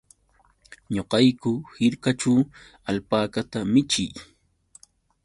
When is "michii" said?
3.73-4.09